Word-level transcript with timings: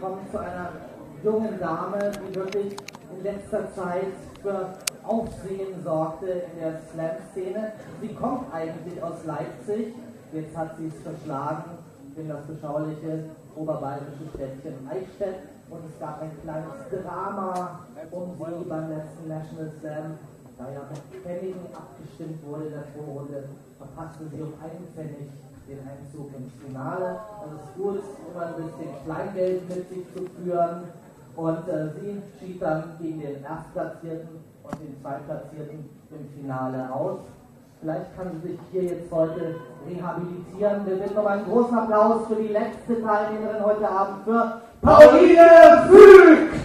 kommen 0.00 0.26
zu 0.30 0.38
einer 0.38 0.72
jungen 1.22 1.58
Dame, 1.60 2.10
die 2.26 2.34
wirklich 2.34 2.76
in 3.14 3.22
letzter 3.22 3.72
Zeit 3.74 4.14
für 4.42 4.72
Aufsehen 5.04 5.82
sorgte 5.84 6.26
in 6.26 6.60
der 6.60 6.80
Slam-Szene. 6.92 7.72
Sie 8.00 8.14
kommt 8.14 8.52
eigentlich 8.52 9.02
aus 9.02 9.24
Leipzig, 9.26 9.94
jetzt 10.32 10.56
hat 10.56 10.76
sie 10.78 10.86
es 10.86 11.02
verschlagen 11.02 11.78
in 12.16 12.28
das 12.28 12.42
beschauliche 12.42 13.24
oberbayerische 13.56 14.28
Städtchen 14.34 14.88
Eichstätt 14.88 15.36
und 15.68 15.80
es 15.88 15.98
gab 16.00 16.22
ein 16.22 16.30
kleines 16.42 16.74
Drama 16.90 17.80
um 18.10 18.32
sie 18.38 18.68
beim 18.68 18.88
letzten 18.88 19.28
National 19.28 19.70
Slam. 19.80 20.18
Da 20.58 20.70
ja 20.70 20.80
mit 20.90 21.22
Pfennigen 21.22 21.66
abgestimmt 21.72 22.44
wurde 22.46 22.64
in 22.66 22.72
der 22.72 22.84
Vorrunde, 22.94 23.44
verpasste 23.78 24.24
sie 24.30 24.42
um 24.42 24.52
einen 24.60 24.86
Pfennig 24.94 25.30
den 25.70 25.78
Einzug 25.86 26.30
ins 26.34 26.52
Finale. 26.64 27.20
Also 27.40 27.54
es 27.56 27.68
ist 27.68 27.76
gut, 27.76 28.02
immer 28.34 28.46
ein 28.46 28.54
bisschen 28.58 28.90
Kleingeld 29.04 29.68
mit 29.68 29.88
sich 29.88 30.04
zu 30.14 30.26
führen. 30.42 30.82
Und 31.36 31.68
äh, 31.68 31.88
sie 31.94 32.22
schied 32.38 32.60
dann 32.60 32.96
gegen 33.00 33.20
den 33.20 33.44
Erstplatzierten 33.44 34.42
und 34.64 34.74
den 34.80 35.00
Zweitplatzierten 35.00 35.88
im 36.10 36.40
Finale 36.40 36.92
aus. 36.92 37.18
Vielleicht 37.80 38.16
kann 38.16 38.42
sie 38.42 38.48
sich 38.48 38.60
hier 38.72 38.82
jetzt 38.82 39.10
heute 39.10 39.54
rehabilitieren. 39.88 40.86
Wir 40.86 40.96
bitten 40.96 41.16
um 41.16 41.26
einen 41.26 41.44
großen 41.44 41.78
Applaus 41.78 42.26
für 42.26 42.34
die 42.34 42.48
letzte 42.48 43.00
Teilnehmerin 43.00 43.64
heute 43.64 43.88
Abend, 43.88 44.24
für 44.24 44.60
Pauline 44.82 45.88
Füg! 45.88 46.59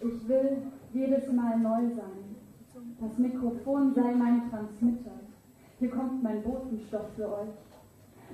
Ich 0.00 0.28
will 0.28 0.58
jedes 0.92 1.32
Mal 1.32 1.58
neu 1.58 1.88
sein. 1.96 2.36
Das 3.00 3.18
Mikrofon 3.18 3.92
sei 3.94 4.14
mein 4.14 4.48
Transmitter. 4.48 5.10
Hier 5.80 5.90
kommt 5.90 6.22
mein 6.22 6.42
Botenstoff 6.42 7.12
für 7.16 7.28
euch. 7.28 7.54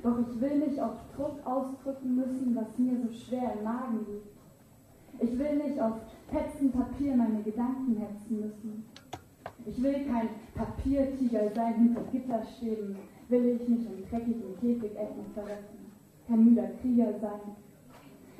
Doch 0.02 0.18
ich 0.18 0.40
will 0.40 0.58
nicht 0.58 0.78
auf 0.80 0.96
Druck 1.16 1.38
ausdrücken 1.46 2.16
müssen, 2.16 2.54
was 2.54 2.76
mir 2.78 2.98
so 3.00 3.12
schwer 3.12 3.54
im 3.56 3.64
Magen 3.64 4.06
liegt. 4.06 4.34
Ich 5.20 5.38
will 5.38 5.56
nicht 5.56 5.80
auf 5.80 5.94
Petzen 6.30 6.70
Papier 6.72 7.16
meine 7.16 7.42
Gedanken 7.42 7.96
hetzen 7.96 8.40
müssen. 8.40 8.84
Ich 9.64 9.82
will 9.82 10.04
kein 10.06 10.28
Papiertiger 10.54 11.50
sein 11.54 11.74
hinter 11.74 12.02
Gitterstäben, 12.12 12.96
will 13.28 13.44
ich 13.46 13.68
nicht 13.68 13.86
in 13.86 14.04
dreckigen 14.10 14.54
Käfigecken 14.60 15.24
verrecken, 15.32 15.92
kein 16.26 16.44
müder 16.44 16.68
Krieger 16.82 17.18
sein. 17.20 17.63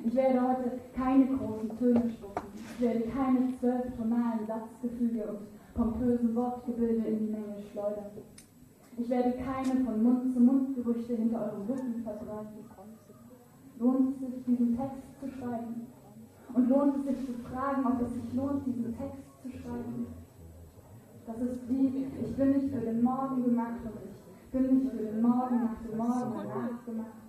Ich 0.03 0.15
werde 0.15 0.41
heute 0.41 0.73
keine 0.95 1.27
großen 1.27 1.79
Töne 1.79 2.11
spucken, 2.11 2.49
ich 2.55 2.81
werde 2.81 3.01
keine 3.03 3.53
zwölf 3.59 3.97
tonalen 3.97 4.47
Satzgefüge 4.47 5.25
und 5.29 5.75
pompösen 5.75 6.35
Wortgebilde 6.35 7.09
in 7.09 7.19
die 7.19 7.33
Menge 7.33 7.57
schleudern. 7.71 8.11
Ich 8.97 9.09
werde 9.09 9.33
keine 9.33 9.85
von 9.85 10.03
Mund 10.03 10.33
zu 10.33 10.41
Mund 10.41 10.75
Gerüchte 10.77 11.17
hinter 11.17 11.45
eurem 11.47 11.67
Rücken 11.67 12.03
verbreiten. 12.05 12.65
Lohnt 13.79 14.11
es 14.11 14.21
sich, 14.21 14.45
diesen 14.45 14.77
Text 14.77 15.03
zu 15.21 15.29
schreiben? 15.29 15.87
Und 16.55 16.69
lohnt 16.69 16.97
es 16.97 17.05
sich 17.17 17.27
zu 17.27 17.33
fragen, 17.49 17.85
ob 17.87 18.01
es 18.03 18.15
sich 18.15 18.35
lohnt, 18.35 18.65
diesen 18.67 18.97
Text 18.97 19.25
zu 19.43 19.51
schreiben? 19.51 20.07
Das 21.27 21.41
ist 21.41 21.69
wie, 21.69 22.07
ich 22.23 22.37
bin 22.37 22.53
nicht 22.53 22.73
für 22.73 22.81
den 22.81 23.03
Morgen 23.03 23.43
gemacht 23.43 23.81
und 23.85 23.99
ich 24.05 24.51
bin 24.53 24.79
nicht 24.79 24.93
für 24.93 25.03
den 25.03 25.23
Morgen 25.23 25.57
nach 25.57 25.83
dem 25.83 25.97
Morgen 25.97 26.79
gemacht. 26.87 27.24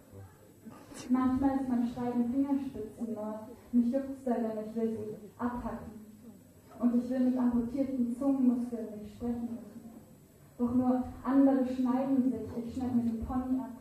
Manchmal 1.09 1.59
ist 1.59 1.69
mein 1.69 1.87
Schreiben 1.87 2.31
Fingerspitzen 2.31 3.13
nur. 3.13 3.39
Mich 3.73 3.91
juckt 3.91 4.11
es 4.11 4.23
darin, 4.23 4.57
ich 4.65 4.75
will 4.75 4.89
sie 4.89 5.29
abhacken. 5.37 5.91
Und 6.79 6.95
ich 6.95 7.09
will 7.09 7.19
mit 7.19 7.37
amputierten 7.37 8.15
Zungenmuskeln 8.17 8.87
nicht 9.01 9.15
sprechen 9.15 9.49
müssen. 9.51 9.75
Doch 10.57 10.73
nur 10.73 11.03
andere 11.23 11.65
schneiden 11.65 12.23
sich, 12.23 12.65
ich 12.65 12.73
schneide 12.73 12.95
mir 12.95 13.03
den 13.03 13.25
Pony 13.25 13.59
ab. 13.59 13.71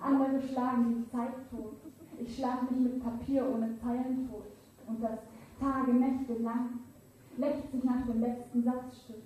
Andere 0.00 0.40
schlagen 0.40 0.94
die 0.96 1.10
Zeit 1.10 1.34
tot. 1.50 1.74
Ich 2.18 2.36
schlage 2.36 2.66
mich 2.70 2.80
mit 2.80 3.02
Papier 3.02 3.44
ohne 3.52 3.76
Zeilen 3.82 4.28
tot. 4.30 4.46
Und 4.86 5.02
das 5.02 5.18
Tage, 5.60 5.92
Nächte 5.92 6.34
lang 6.42 6.80
lächzt 7.36 7.72
sich 7.72 7.84
nach 7.84 8.06
dem 8.06 8.20
letzten 8.20 8.62
Satzstück. 8.62 9.22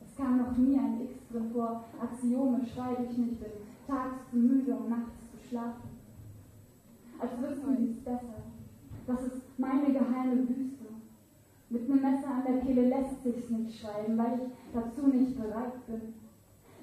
Es 0.00 0.16
kam 0.16 0.38
noch 0.38 0.56
nie 0.56 0.78
ein 0.78 1.00
X 1.02 1.14
drin 1.30 1.50
vor. 1.52 1.84
Axiome 2.00 2.64
schreibe 2.64 3.04
ich 3.04 3.18
nicht, 3.18 3.40
bin 3.40 3.50
tags 3.86 4.30
zu 4.30 4.36
müde, 4.36 4.74
um 4.74 4.88
nachts 4.88 5.30
zu 5.30 5.48
schlafen. 5.48 5.93
Als 7.24 7.40
wüssten 7.40 7.76
sie 7.78 7.90
es 7.90 8.04
besser. 8.04 8.36
Das 9.06 9.22
ist 9.22 9.58
meine 9.58 9.90
geheime 9.90 10.46
Wüste. 10.46 10.84
Mit 11.70 11.90
einem 11.90 12.02
Messer 12.02 12.34
an 12.34 12.42
der 12.46 12.60
Kehle 12.60 12.88
lässt 12.88 13.22
sich's 13.22 13.48
nicht 13.48 13.80
schreiben, 13.80 14.18
weil 14.18 14.40
ich 14.40 14.74
dazu 14.74 15.06
nicht 15.06 15.34
bereit 15.34 15.86
bin. 15.86 16.02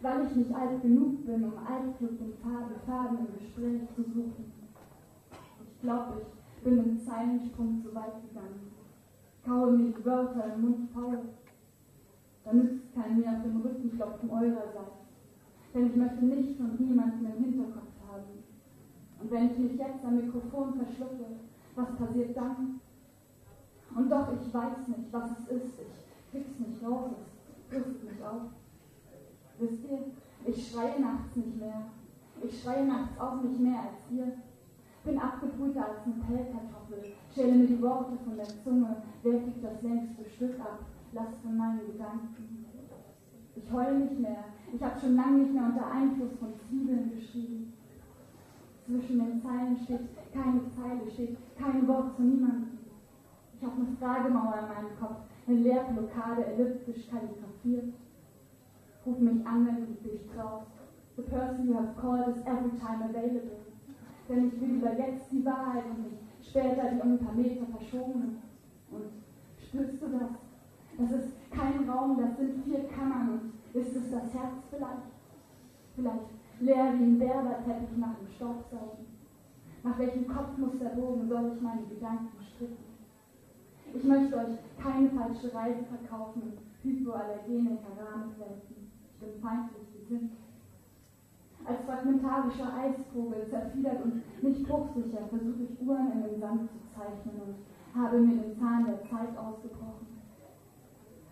Weil 0.02 0.26
ich 0.26 0.36
nicht 0.36 0.52
alt 0.52 0.82
genug 0.82 1.24
bin, 1.28 1.44
um 1.44 1.54
altklug 1.60 2.18
den 2.18 2.34
Faden, 2.42 2.76
Faden 2.88 3.20
im 3.20 3.38
Gespräch 3.38 3.82
zu 3.96 4.02
suchen. 4.02 4.52
Ich 5.64 5.82
glaube, 5.82 6.22
ich 6.58 6.64
bin 6.64 6.78
im 6.86 7.00
Zeilensprung 7.00 7.80
zu 7.84 7.94
weit 7.94 8.16
gegangen. 8.28 8.72
Kaue 9.46 9.74
mir 9.74 9.94
die 9.94 10.06
Wörter 10.06 10.56
im 10.56 10.62
Mund 10.62 10.90
faul. 10.92 11.20
Da 12.46 12.54
nützt 12.54 12.96
kein 12.96 13.20
mir 13.20 13.30
auf 13.30 13.44
dem 13.44 13.62
Rücken 13.62 13.92
klopfen 13.96 14.30
eurerseits. 14.32 15.06
Denn 15.76 15.86
ich 15.86 15.96
möchte 15.96 16.26
nichts 16.26 16.60
und 16.60 16.80
niemanden 16.80 17.26
im 17.26 17.44
Hinterkopf. 17.44 17.91
Und 19.22 19.32
wenn 19.32 19.52
ich 19.52 19.58
mich 19.58 19.78
jetzt 19.78 20.04
am 20.04 20.16
Mikrofon 20.16 20.74
verschlucke, 20.74 21.26
was 21.76 21.96
passiert 21.96 22.36
dann? 22.36 22.80
Und 23.96 24.12
doch, 24.12 24.28
ich 24.34 24.54
weiß 24.54 24.88
nicht, 24.88 25.12
was 25.12 25.32
es 25.32 25.48
ist. 25.58 25.80
Ich 25.80 26.32
krieg's 26.32 26.60
nicht 26.60 26.84
raus. 26.84 27.12
Es 27.52 27.68
frisst 27.70 28.04
mich 28.04 28.24
auf. 28.24 28.42
Wisst 29.60 29.84
ihr, 29.90 30.00
ich 30.46 30.72
schreie 30.72 31.00
nachts 31.00 31.36
nicht 31.36 31.58
mehr. 31.60 31.84
Ich 32.44 32.62
schreie 32.62 32.86
nachts 32.86 33.20
auch 33.20 33.42
nicht 33.42 33.60
mehr 33.60 33.80
als 33.80 34.12
ihr. 34.12 34.34
Bin 35.04 35.20
abgebrühter 35.20 35.86
als 35.86 36.06
eine 36.06 36.16
Pellkartoffel. 36.26 37.14
Schäle 37.34 37.54
mir 37.54 37.68
die 37.68 37.82
Worte 37.82 38.18
von 38.24 38.36
der 38.36 38.48
Zunge, 38.64 38.96
werfe 39.24 39.48
ich 39.48 39.62
das 39.62 39.82
längste 39.82 40.26
Stück 40.30 40.60
ab, 40.60 40.80
lass 41.14 41.36
von 41.42 41.58
meinen 41.58 41.86
Gedanken. 41.88 42.66
Ich 43.56 43.72
heule 43.72 44.00
nicht 44.00 44.20
mehr. 44.20 44.46
Ich 44.74 44.82
habe 44.82 45.00
schon 45.00 45.16
lange 45.16 45.40
nicht 45.40 45.54
mehr 45.54 45.66
unter 45.66 45.92
Einfluss 45.92 46.32
von 46.40 46.54
Zwiebeln 46.56 47.12
geschrieben. 47.12 47.61
Zwischen 48.92 49.20
den 49.20 49.42
Zeilen 49.42 49.78
steht 49.86 50.02
keine 50.34 50.60
Zeile, 50.76 51.10
steht 51.10 51.38
kein 51.58 51.88
Wort 51.88 52.14
zu 52.14 52.24
niemandem. 52.24 52.80
Ich 53.56 53.64
habe 53.64 53.76
eine 53.78 53.96
Fragemauer 53.98 54.60
in 54.60 54.68
meinem 54.68 55.00
Kopf, 55.00 55.16
eine 55.48 55.60
Leerblockade 55.60 56.46
elliptisch 56.46 57.08
kalligrafiert. 57.10 57.94
Ruf 59.06 59.18
mich 59.20 59.48
an, 59.48 59.66
wenn 59.66 59.86
du 59.86 60.10
dich 60.10 60.20
traust. 60.36 60.68
The 61.16 61.22
person 61.22 61.68
you 61.68 61.76
have 61.76 61.96
called 62.02 62.36
is 62.36 62.42
every 62.46 62.78
time 62.80 63.02
available. 63.06 63.64
Denn 64.28 64.48
ich 64.48 64.60
will 64.60 64.74
lieber 64.74 65.00
jetzt 65.00 65.32
die 65.32 65.46
Wahrheit 65.46 65.86
und 65.86 66.12
nicht 66.12 66.22
später 66.42 66.92
die 66.92 67.00
um 67.00 67.14
ein 67.14 67.20
paar 67.20 67.34
Meter 67.34 67.66
verschoben. 67.68 68.42
Und 68.92 69.06
spürst 69.58 70.02
du 70.02 70.08
das? 70.10 70.32
Das 70.98 71.12
ist 71.12 71.32
kein 71.50 71.90
Raum, 71.90 72.18
das 72.20 72.36
sind 72.36 72.62
vier 72.66 72.84
Kammern. 72.90 73.54
Und 73.74 73.82
ist 73.82 73.96
es 73.96 74.12
das 74.12 74.34
Herz 74.34 74.66
vielleicht? 74.70 75.08
Vielleicht 75.96 76.42
leer 76.62 76.94
wie 76.98 77.04
ein 77.04 77.20
Berberteppich 77.20 77.98
nach 77.98 78.16
dem 78.16 78.28
Staubsaugen. 78.36 79.06
Nach 79.84 79.98
welchem 79.98 80.28
Kopfmusterbogen 80.28 81.28
soll 81.28 81.54
ich 81.56 81.62
meine 81.62 81.84
Gedanken 81.90 82.38
stricken? 82.54 82.86
Ich 83.94 84.04
möchte 84.04 84.38
euch 84.38 84.56
keine 84.82 85.10
falsche 85.10 85.54
Reise 85.54 85.84
verkaufen 85.90 86.42
und 86.44 86.58
hypoallergene 86.84 87.78
Keramikwesten. 87.82 88.92
Ich 89.04 89.20
bin 89.20 89.42
feindlich 89.42 89.88
gesinnt. 90.00 90.32
Als 91.66 91.82
fragmentarischer 91.86 92.74
Eiskugel, 92.74 93.48
zerfiedert 93.50 94.04
und 94.04 94.22
nicht 94.42 94.68
bruchsicher, 94.68 95.28
versuche 95.30 95.64
ich 95.64 95.88
Uhren 95.88 96.12
in 96.12 96.24
den 96.24 96.40
Sand 96.40 96.70
zu 96.72 96.78
zeichnen 96.96 97.42
und 97.42 97.56
habe 98.00 98.20
mir 98.20 98.36
den 98.36 98.58
Zahn 98.60 98.86
der 98.86 99.02
Zeit 99.04 99.38
ausgebrochen. 99.38 100.08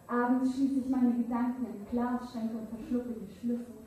Abends 0.07 0.56
schließe 0.56 0.80
ich 0.81 0.89
meine 0.89 1.13
Gedanken 1.13 1.65
in 1.65 1.86
Glasschränke 1.92 2.57
und 2.57 2.69
verschlucke 2.69 3.13
die 3.13 3.39
Schlüssel. 3.39 3.79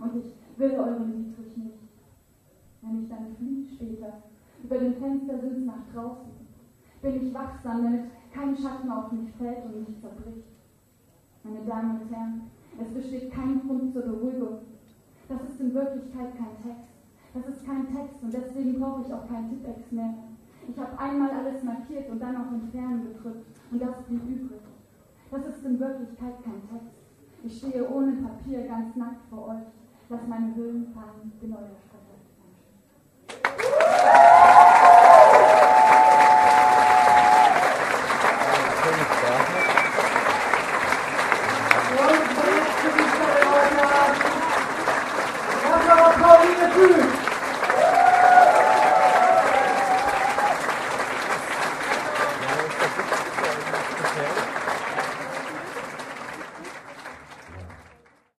Und 0.00 0.16
ich 0.16 0.58
will 0.58 0.72
euren 0.72 1.12
Dietrich 1.12 1.56
nicht. 1.56 1.78
Wenn 2.82 3.02
ich 3.02 3.08
dann 3.08 3.36
fliege 3.36 3.68
später, 3.74 4.22
über 4.62 4.78
dem 4.78 4.94
Fenster 4.94 5.38
sind 5.38 5.66
nach 5.66 5.86
draußen, 5.92 6.32
bin 7.00 7.26
ich 7.26 7.34
wachsam, 7.34 7.84
damit 7.84 8.10
kein 8.32 8.56
Schatten 8.56 8.90
auf 8.90 9.12
mich 9.12 9.30
fällt 9.32 9.64
und 9.66 9.88
mich 9.88 10.00
zerbricht. 10.00 10.46
Meine 11.44 11.64
Damen 11.64 12.00
und 12.00 12.10
Herren, 12.10 12.42
es 12.80 12.94
besteht 12.94 13.32
kein 13.32 13.60
Grund 13.66 13.92
zur 13.92 14.02
Beruhigung. 14.02 14.58
Das 15.28 15.42
ist 15.42 15.60
in 15.60 15.74
Wirklichkeit 15.74 16.36
kein 16.36 16.56
Text. 16.62 16.90
Das 17.34 17.46
ist 17.48 17.64
kein 17.64 17.86
Text 17.86 18.22
und 18.22 18.32
deswegen 18.32 18.78
brauche 18.78 19.02
ich 19.02 19.12
auch 19.12 19.26
kein 19.26 19.48
Tippex 19.48 19.90
mehr. 19.90 20.14
Ich 20.68 20.78
habe 20.78 20.98
einmal 20.98 21.30
alles 21.30 21.62
markiert 21.64 22.08
und 22.10 22.20
dann 22.20 22.36
auf 22.36 22.52
Entfernen 22.52 23.08
gedrückt 23.12 23.46
und 23.70 23.82
das 23.82 24.02
blieb 24.02 24.22
übrig. 24.28 24.60
Das 25.30 25.46
ist 25.46 25.64
in 25.64 25.80
Wirklichkeit 25.80 26.42
kein 26.44 26.62
Text. 26.68 27.01
Ich 27.44 27.58
stehe 27.58 27.88
ohne 27.90 28.12
Papier 28.12 28.66
ganz 28.68 28.94
nackt 28.94 29.28
vor 29.28 29.48
euch. 29.48 29.66
Lass 30.08 30.20
meine 30.28 30.52
in 31.40 31.52
euer 31.52 31.91